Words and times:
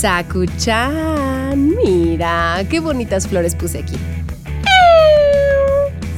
Sakuchan, 0.00 1.76
mira, 1.76 2.64
qué 2.70 2.80
bonitas 2.80 3.28
flores 3.28 3.54
puse 3.54 3.80
aquí. 3.80 3.96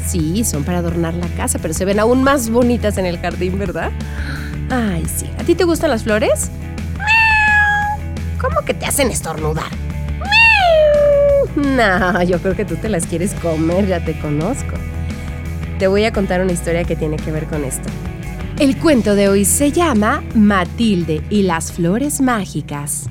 Sí, 0.06 0.44
son 0.44 0.62
para 0.62 0.78
adornar 0.78 1.14
la 1.14 1.26
casa, 1.26 1.58
pero 1.60 1.74
se 1.74 1.84
ven 1.84 1.98
aún 1.98 2.22
más 2.22 2.48
bonitas 2.48 2.96
en 2.96 3.06
el 3.06 3.18
jardín, 3.18 3.58
¿verdad? 3.58 3.90
Ay, 4.70 5.04
sí. 5.12 5.26
¿A 5.36 5.42
ti 5.42 5.56
te 5.56 5.64
gustan 5.64 5.90
las 5.90 6.04
flores? 6.04 6.48
¿Cómo 8.40 8.60
que 8.64 8.72
te 8.72 8.86
hacen 8.86 9.10
estornudar? 9.10 9.72
No, 11.56 12.22
yo 12.22 12.38
creo 12.38 12.54
que 12.54 12.64
tú 12.64 12.76
te 12.76 12.88
las 12.88 13.06
quieres 13.06 13.34
comer, 13.34 13.88
ya 13.88 14.04
te 14.04 14.16
conozco. 14.20 14.76
Te 15.80 15.88
voy 15.88 16.04
a 16.04 16.12
contar 16.12 16.40
una 16.40 16.52
historia 16.52 16.84
que 16.84 16.94
tiene 16.94 17.16
que 17.16 17.32
ver 17.32 17.46
con 17.46 17.64
esto. 17.64 17.88
El 18.60 18.76
cuento 18.78 19.16
de 19.16 19.28
hoy 19.28 19.44
se 19.44 19.72
llama 19.72 20.22
Matilde 20.36 21.20
y 21.30 21.42
las 21.42 21.72
flores 21.72 22.20
mágicas. 22.20 23.08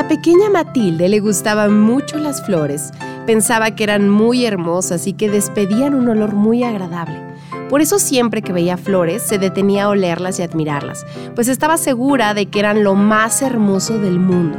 La 0.00 0.08
pequeña 0.08 0.48
Matilde 0.48 1.10
le 1.10 1.20
gustaban 1.20 1.78
mucho 1.78 2.16
las 2.16 2.42
flores. 2.46 2.90
Pensaba 3.26 3.72
que 3.72 3.84
eran 3.84 4.08
muy 4.08 4.46
hermosas 4.46 5.06
y 5.06 5.12
que 5.12 5.28
despedían 5.28 5.94
un 5.94 6.08
olor 6.08 6.32
muy 6.32 6.64
agradable. 6.64 7.20
Por 7.68 7.82
eso 7.82 7.98
siempre 7.98 8.40
que 8.40 8.54
veía 8.54 8.78
flores 8.78 9.22
se 9.22 9.36
detenía 9.36 9.84
a 9.84 9.88
olerlas 9.90 10.38
y 10.38 10.42
admirarlas, 10.42 11.04
pues 11.34 11.48
estaba 11.48 11.76
segura 11.76 12.32
de 12.32 12.46
que 12.46 12.60
eran 12.60 12.82
lo 12.82 12.94
más 12.94 13.42
hermoso 13.42 13.98
del 13.98 14.18
mundo. 14.18 14.58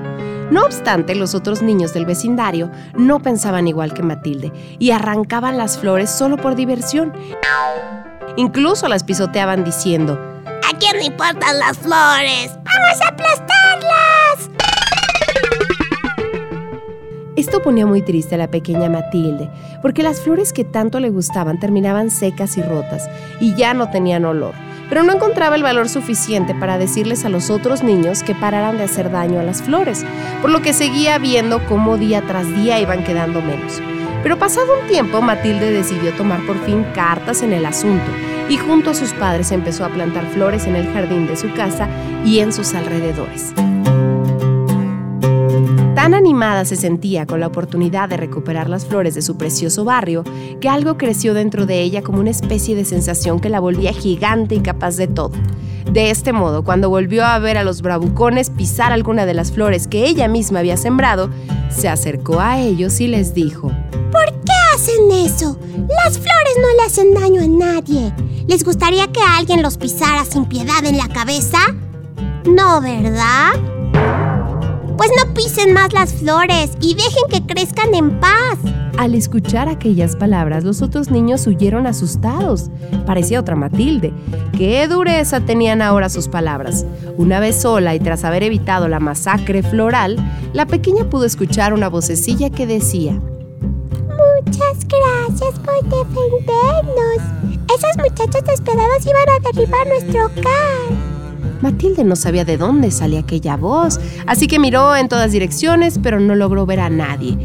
No 0.52 0.62
obstante, 0.64 1.16
los 1.16 1.34
otros 1.34 1.64
niños 1.64 1.92
del 1.96 2.06
vecindario 2.06 2.70
no 2.96 3.20
pensaban 3.20 3.68
igual 3.68 3.96
que 3.96 4.04
Matilde 4.04 4.54
y 4.78 4.92
arrancaban 4.92 5.58
las 5.58 5.80
flores 5.80 6.12
solo 6.12 6.38
por 6.38 6.54
diversión. 6.54 7.14
Incluso 8.36 8.88
las 8.88 9.04
pisoteaban 9.04 9.64
diciendo, 9.64 10.22
¿A 10.72 10.78
quién 10.78 10.98
le 10.98 11.06
importan 11.06 11.58
las 11.58 11.80
flores? 11.80 12.52
¡Vamos 12.64 13.02
a 13.04 13.08
aplastarlas! 13.08 13.61
Esto 17.38 17.62
ponía 17.62 17.86
muy 17.86 18.02
triste 18.02 18.36
a 18.36 18.38
la 18.38 18.52
pequeña 18.52 18.90
Matilde, 18.90 19.50
porque 19.82 20.04
las 20.04 20.20
flores 20.20 20.52
que 20.52 20.66
tanto 20.66 21.00
le 21.00 21.10
gustaban 21.10 21.60
terminaban 21.60 22.12
secas 22.12 22.58
y 22.58 22.62
rotas, 22.62 23.10
y 23.40 23.56
ya 23.56 23.74
no 23.74 23.90
tenían 23.90 24.26
olor. 24.26 24.54
Pero 24.90 25.04
no 25.04 25.14
encontraba 25.14 25.56
el 25.56 25.64
valor 25.64 25.88
suficiente 25.88 26.54
para 26.54 26.78
decirles 26.78 27.24
a 27.24 27.30
los 27.30 27.50
otros 27.50 27.84
niños 27.84 28.24
que 28.24 28.36
pararan 28.36 28.78
de 28.78 28.84
hacer 28.84 29.10
daño 29.12 29.40
a 29.40 29.44
las 29.44 29.62
flores, 29.62 30.06
por 30.42 30.52
lo 30.52 30.62
que 30.62 30.74
seguía 30.74 31.18
viendo 31.20 31.66
cómo 31.68 31.98
día 31.98 32.22
tras 32.28 32.54
día 32.54 32.82
iban 32.82 33.06
quedando 33.06 33.42
menos. 33.42 33.82
Pero 34.24 34.38
pasado 34.38 34.68
un 34.82 34.88
tiempo, 34.90 35.22
Matilde 35.22 35.72
decidió 35.72 36.12
tomar 36.12 36.46
por 36.46 36.60
fin 36.66 36.86
cartas 36.94 37.44
en 37.44 37.54
el 37.54 37.66
asunto 37.66 38.12
y 38.50 38.58
junto 38.58 38.90
a 38.90 38.94
sus 38.94 39.14
padres 39.14 39.54
empezó 39.54 39.86
a 39.86 39.90
plantar 39.90 40.26
flores 40.28 40.68
en 40.68 40.76
el 40.76 40.92
jardín 40.92 41.26
de 41.28 41.38
su 41.38 41.52
casa 41.54 41.88
y 42.26 42.40
en 42.40 42.52
sus 42.52 42.74
alrededores. 42.74 43.54
Tan 45.96 46.14
animada 46.14 46.64
se 46.64 46.78
sentía 46.78 47.26
con 47.26 47.42
la 47.42 47.48
oportunidad 47.48 48.08
de 48.08 48.18
recuperar 48.18 48.70
las 48.70 48.86
flores 48.86 49.14
de 49.14 49.22
su 49.22 49.38
precioso 49.38 49.84
barrio 49.84 50.24
que 50.62 50.70
algo 50.70 50.98
creció 50.98 51.34
dentro 51.34 51.66
de 51.66 51.82
ella 51.82 52.02
como 52.02 52.20
una 52.20 52.30
especie 52.30 52.76
de 52.76 52.86
sensación 52.86 53.40
que 53.40 53.50
la 53.50 53.60
volvía 53.60 53.92
gigante 53.92 54.56
y 54.56 54.62
capaz 54.62 54.96
de 54.96 55.08
todo. 55.08 55.34
De 55.92 56.10
este 56.10 56.32
modo, 56.32 56.64
cuando 56.64 56.90
volvió 56.90 57.26
a 57.26 57.38
ver 57.40 57.58
a 57.58 57.66
los 57.66 57.82
bravucones 57.82 58.50
pisar 58.50 58.94
alguna 58.94 59.26
de 59.26 59.34
las 59.34 59.52
flores 59.52 59.88
que 59.88 60.06
ella 60.06 60.30
misma 60.30 60.60
había 60.60 60.78
sembrado, 60.78 61.30
se 61.70 61.90
acercó 61.90 62.40
a 62.40 62.60
ellos 62.60 63.02
y 63.02 63.08
les 63.08 63.34
dijo, 63.34 63.70
¿Por 64.12 64.26
qué 64.46 64.54
hacen 64.74 65.12
eso? 65.12 65.60
Las 66.06 66.18
flores 66.18 66.56
no 66.62 66.68
le 66.78 66.84
hacen 66.86 67.14
daño 67.14 67.42
a 67.42 67.48
nadie. 67.48 68.14
¿Les 68.48 68.64
gustaría 68.64 69.08
que 69.12 69.22
alguien 69.22 69.62
los 69.62 69.78
pisara 69.78 70.24
sin 70.24 70.46
piedad 70.46 70.86
en 70.86 70.98
la 70.98 71.10
cabeza? 71.10 71.60
No, 72.46 72.80
¿verdad? 72.80 73.71
Pues 75.02 75.14
no 75.18 75.34
pisen 75.34 75.74
más 75.74 75.94
las 75.94 76.14
flores 76.14 76.74
y 76.80 76.94
dejen 76.94 77.24
que 77.28 77.42
crezcan 77.42 77.96
en 77.96 78.20
paz. 78.20 78.60
Al 79.00 79.16
escuchar 79.16 79.68
aquellas 79.68 80.16
palabras, 80.16 80.64
los 80.64 80.84
otros 80.84 81.10
niños 81.10 81.48
huyeron 81.48 81.88
asustados. 81.88 82.70
Parecía 83.08 83.40
otra 83.40 83.56
Matilde. 83.56 84.14
Qué 84.56 84.88
dureza 84.88 85.40
tenían 85.40 85.82
ahora 85.82 86.08
sus 86.08 86.28
palabras. 86.28 86.86
Una 87.18 87.40
vez 87.40 87.60
sola 87.60 87.96
y 87.96 88.00
tras 88.00 88.24
haber 88.26 88.44
evitado 88.44 88.88
la 88.88 89.00
masacre 89.00 89.64
floral, 89.64 90.18
la 90.54 90.68
pequeña 90.68 91.10
pudo 91.10 91.26
escuchar 91.26 91.74
una 91.74 91.90
vocecilla 91.90 92.52
que 92.52 92.68
decía, 92.68 93.14
Muchas 93.16 94.86
gracias 94.88 95.60
por 95.62 95.84
defendernos. 95.84 97.18
Esos 97.76 97.98
muchachos 97.98 98.44
desesperados 98.44 99.04
iban 99.08 99.30
a 99.30 99.52
derribar 99.52 99.88
nuestro 99.88 100.26
hogar. 100.28 101.01
Matilde 101.62 102.04
no 102.04 102.16
sabía 102.16 102.44
de 102.46 102.58
dónde 102.58 102.92
salía 102.92 103.20
aquella 103.20 103.56
voz, 103.56 104.00
así 104.26 104.48
que 104.48 104.60
miró 104.60 104.96
en 104.96 105.10
todas 105.10 105.32
direcciones, 105.32 106.00
pero 106.02 106.20
no 106.20 106.36
logró 106.36 106.66
ver 106.66 106.80
a 106.80 106.90
nadie. 106.90 107.38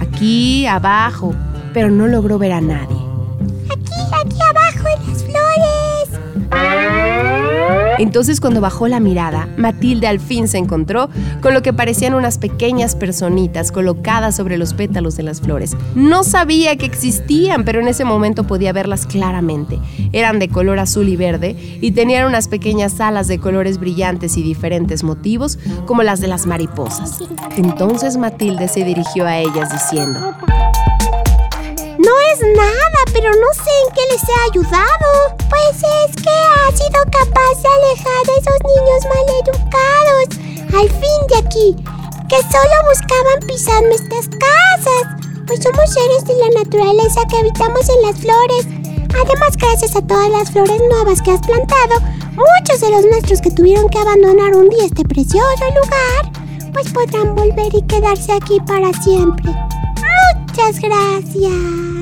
Aquí, 0.00 0.66
abajo, 0.66 1.34
pero 1.74 1.90
no 1.90 2.06
logró 2.06 2.38
ver 2.38 2.52
a 2.52 2.60
nadie. 2.60 3.01
Entonces 8.02 8.40
cuando 8.40 8.60
bajó 8.60 8.88
la 8.88 8.98
mirada, 8.98 9.48
Matilde 9.56 10.08
al 10.08 10.18
fin 10.18 10.48
se 10.48 10.58
encontró 10.58 11.08
con 11.40 11.54
lo 11.54 11.62
que 11.62 11.72
parecían 11.72 12.14
unas 12.14 12.36
pequeñas 12.36 12.96
personitas 12.96 13.70
colocadas 13.70 14.34
sobre 14.34 14.58
los 14.58 14.74
pétalos 14.74 15.14
de 15.14 15.22
las 15.22 15.40
flores. 15.40 15.76
No 15.94 16.24
sabía 16.24 16.74
que 16.74 16.84
existían, 16.84 17.64
pero 17.64 17.78
en 17.80 17.86
ese 17.86 18.04
momento 18.04 18.42
podía 18.42 18.72
verlas 18.72 19.06
claramente. 19.06 19.78
Eran 20.10 20.40
de 20.40 20.48
color 20.48 20.80
azul 20.80 21.08
y 21.08 21.14
verde 21.14 21.54
y 21.80 21.92
tenían 21.92 22.26
unas 22.26 22.48
pequeñas 22.48 23.00
alas 23.00 23.28
de 23.28 23.38
colores 23.38 23.78
brillantes 23.78 24.36
y 24.36 24.42
diferentes 24.42 25.04
motivos, 25.04 25.60
como 25.86 26.02
las 26.02 26.20
de 26.20 26.26
las 26.26 26.44
mariposas. 26.44 27.20
Entonces 27.56 28.16
Matilde 28.16 28.66
se 28.66 28.84
dirigió 28.84 29.26
a 29.26 29.38
ellas 29.38 29.70
diciendo, 29.70 30.34
no 31.98 32.12
es 32.32 32.40
nada, 32.56 32.81
pero 33.12 33.30
no 33.30 33.48
sé 33.54 33.72
en 33.86 33.94
qué 33.94 34.02
les 34.12 34.22
he 34.22 34.36
ayudado. 34.50 35.08
Pues 35.50 35.76
es 35.76 36.16
que 36.22 36.30
ha 36.30 36.70
sido 36.76 37.00
capaz 37.10 37.54
de 37.62 37.68
alejar 37.68 38.24
a 38.28 38.36
esos 38.40 38.58
niños 38.68 39.02
maleducados. 39.14 40.28
Al 40.74 40.88
fin 40.90 41.20
de 41.28 41.36
aquí, 41.36 41.76
que 42.28 42.38
solo 42.50 42.76
buscaban 42.88 43.40
pisar 43.46 43.82
nuestras 43.82 44.28
casas. 44.28 45.04
Pues 45.46 45.60
somos 45.62 45.92
seres 45.92 46.24
de 46.24 46.34
la 46.36 46.62
naturaleza 46.62 47.20
que 47.28 47.38
habitamos 47.38 47.88
en 47.88 48.02
las 48.02 48.16
flores. 48.20 48.66
Además, 49.14 49.56
gracias 49.56 49.94
a 49.96 50.06
todas 50.06 50.30
las 50.30 50.50
flores 50.50 50.80
nuevas 50.88 51.20
que 51.20 51.32
has 51.32 51.46
plantado, 51.46 52.00
muchos 52.32 52.80
de 52.80 52.90
los 52.90 53.04
nuestros 53.04 53.40
que 53.40 53.50
tuvieron 53.50 53.88
que 53.88 53.98
abandonar 53.98 54.54
un 54.56 54.70
día 54.70 54.86
este 54.86 55.04
precioso 55.04 55.64
lugar, 55.82 56.32
pues 56.72 56.90
podrán 56.92 57.34
volver 57.34 57.74
y 57.74 57.82
quedarse 57.82 58.32
aquí 58.32 58.58
para 58.66 58.92
siempre. 59.02 59.52
Muchas 60.46 60.80
gracias. 60.80 62.01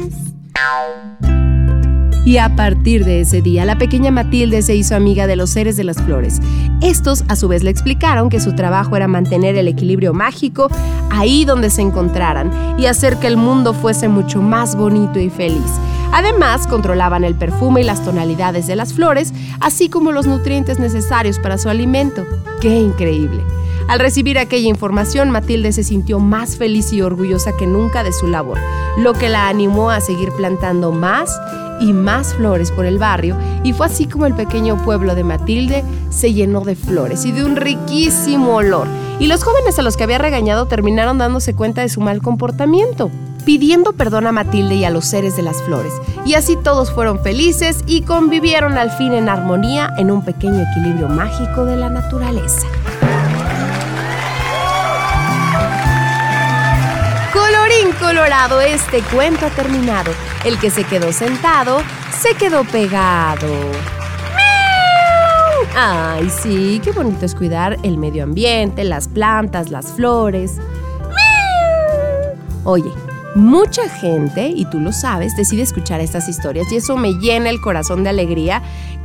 Y 2.24 2.36
a 2.36 2.54
partir 2.54 3.04
de 3.04 3.22
ese 3.22 3.40
día, 3.40 3.64
la 3.64 3.78
pequeña 3.78 4.10
Matilde 4.10 4.62
se 4.62 4.76
hizo 4.76 4.94
amiga 4.94 5.26
de 5.26 5.36
los 5.36 5.50
seres 5.50 5.76
de 5.76 5.84
las 5.84 5.96
flores. 5.96 6.40
Estos, 6.82 7.24
a 7.28 7.34
su 7.36 7.48
vez, 7.48 7.62
le 7.62 7.70
explicaron 7.70 8.28
que 8.28 8.40
su 8.40 8.54
trabajo 8.54 8.94
era 8.94 9.08
mantener 9.08 9.56
el 9.56 9.68
equilibrio 9.68 10.12
mágico 10.12 10.68
ahí 11.10 11.44
donde 11.44 11.70
se 11.70 11.82
encontraran 11.82 12.76
y 12.78 12.86
hacer 12.86 13.16
que 13.16 13.26
el 13.26 13.36
mundo 13.36 13.72
fuese 13.72 14.08
mucho 14.08 14.42
más 14.42 14.76
bonito 14.76 15.18
y 15.18 15.30
feliz. 15.30 15.72
Además, 16.12 16.66
controlaban 16.66 17.24
el 17.24 17.34
perfume 17.34 17.80
y 17.80 17.84
las 17.84 18.04
tonalidades 18.04 18.66
de 18.66 18.76
las 18.76 18.92
flores, 18.92 19.32
así 19.60 19.88
como 19.88 20.12
los 20.12 20.26
nutrientes 20.26 20.78
necesarios 20.78 21.38
para 21.38 21.56
su 21.56 21.68
alimento. 21.68 22.24
¡Qué 22.60 22.78
increíble! 22.80 23.42
Al 23.90 23.98
recibir 23.98 24.38
aquella 24.38 24.68
información, 24.68 25.30
Matilde 25.30 25.72
se 25.72 25.82
sintió 25.82 26.20
más 26.20 26.56
feliz 26.56 26.92
y 26.92 27.02
orgullosa 27.02 27.56
que 27.56 27.66
nunca 27.66 28.04
de 28.04 28.12
su 28.12 28.28
labor, 28.28 28.56
lo 28.96 29.14
que 29.14 29.28
la 29.28 29.48
animó 29.48 29.90
a 29.90 30.00
seguir 30.00 30.30
plantando 30.30 30.92
más 30.92 31.36
y 31.80 31.92
más 31.92 32.34
flores 32.34 32.70
por 32.70 32.86
el 32.86 32.98
barrio 32.98 33.36
y 33.64 33.72
fue 33.72 33.86
así 33.86 34.06
como 34.06 34.26
el 34.26 34.34
pequeño 34.36 34.80
pueblo 34.84 35.16
de 35.16 35.24
Matilde 35.24 35.82
se 36.08 36.32
llenó 36.32 36.60
de 36.60 36.76
flores 36.76 37.24
y 37.24 37.32
de 37.32 37.42
un 37.42 37.56
riquísimo 37.56 38.54
olor 38.54 38.86
y 39.18 39.26
los 39.26 39.42
jóvenes 39.42 39.76
a 39.80 39.82
los 39.82 39.96
que 39.96 40.04
había 40.04 40.18
regañado 40.18 40.66
terminaron 40.66 41.18
dándose 41.18 41.56
cuenta 41.56 41.80
de 41.80 41.88
su 41.88 42.00
mal 42.00 42.22
comportamiento, 42.22 43.10
pidiendo 43.44 43.92
perdón 43.92 44.28
a 44.28 44.30
Matilde 44.32 44.76
y 44.76 44.84
a 44.84 44.90
los 44.90 45.04
seres 45.04 45.36
de 45.36 45.42
las 45.42 45.60
flores. 45.64 45.92
Y 46.24 46.34
así 46.34 46.56
todos 46.62 46.92
fueron 46.92 47.24
felices 47.24 47.82
y 47.86 48.02
convivieron 48.02 48.78
al 48.78 48.92
fin 48.92 49.14
en 49.14 49.28
armonía 49.28 49.92
en 49.98 50.12
un 50.12 50.24
pequeño 50.24 50.62
equilibrio 50.70 51.08
mágico 51.08 51.64
de 51.64 51.76
la 51.76 51.90
naturaleza. 51.90 52.68
Colorado, 58.00 58.60
este 58.60 59.02
cuento 59.02 59.46
ha 59.46 59.50
terminado. 59.50 60.12
El 60.44 60.58
que 60.58 60.70
se 60.70 60.84
quedó 60.84 61.12
sentado, 61.12 61.82
se 62.18 62.34
quedó 62.34 62.64
pegado. 62.64 63.46
Ay, 65.76 66.28
sí, 66.30 66.80
qué 66.82 66.90
bonito 66.92 67.24
es 67.24 67.34
cuidar 67.34 67.76
el 67.82 67.96
medio 67.96 68.24
ambiente, 68.24 68.82
las 68.84 69.06
plantas, 69.06 69.70
las 69.70 69.92
flores. 69.92 70.56
Oye, 72.64 72.90
mucha 73.34 73.88
gente, 73.88 74.48
y 74.48 74.64
tú 74.64 74.80
lo 74.80 74.92
sabes, 74.92 75.36
decide 75.36 75.62
escuchar 75.62 76.00
estas 76.00 76.28
historias 76.28 76.72
y 76.72 76.76
eso 76.76 76.96
me 76.96 77.12
llena 77.14 77.50
el 77.50 77.60
corazón 77.60 78.02
de 78.02 78.10
alegría 78.10 78.62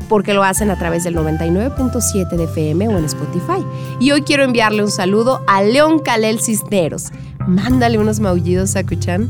porque 0.10 0.34
lo 0.34 0.44
hacen 0.44 0.70
a 0.72 0.78
través 0.78 1.04
del 1.04 1.16
99.7 1.16 2.30
de 2.30 2.44
FM 2.46 2.88
o 2.88 2.98
en 2.98 3.06
Spotify. 3.06 3.66
Y 4.00 4.12
hoy 4.12 4.22
quiero 4.22 4.44
enviarle 4.44 4.84
un 4.84 4.92
saludo 4.92 5.42
a 5.48 5.62
León 5.64 6.00
Calel 6.00 6.40
Cisneros. 6.40 7.12
Mándale 7.48 7.98
unos 7.98 8.20
maullidos 8.20 8.76
a 8.76 8.84
Cuchán. 8.84 9.30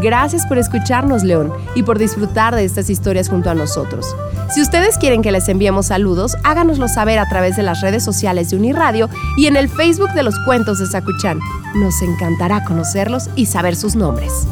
Gracias 0.00 0.46
por 0.46 0.58
escucharnos, 0.58 1.24
León, 1.24 1.52
y 1.74 1.82
por 1.82 1.98
disfrutar 1.98 2.54
de 2.54 2.64
estas 2.64 2.88
historias 2.88 3.28
junto 3.28 3.50
a 3.50 3.54
nosotros. 3.54 4.14
Si 4.50 4.62
ustedes 4.62 4.96
quieren 4.96 5.22
que 5.22 5.32
les 5.32 5.48
enviemos 5.48 5.86
saludos, 5.86 6.36
háganoslo 6.44 6.88
saber 6.88 7.18
a 7.18 7.28
través 7.28 7.56
de 7.56 7.62
las 7.62 7.80
redes 7.80 8.04
sociales 8.04 8.50
de 8.50 8.56
Uniradio 8.56 9.08
y 9.36 9.46
en 9.46 9.56
el 9.56 9.68
Facebook 9.68 10.12
de 10.12 10.22
los 10.22 10.38
Cuentos 10.44 10.78
de 10.78 10.86
Sacuchán. 10.86 11.40
Nos 11.74 12.00
encantará 12.02 12.64
conocerlos 12.64 13.28
y 13.34 13.46
saber 13.46 13.74
sus 13.74 13.96
nombres. 13.96 14.46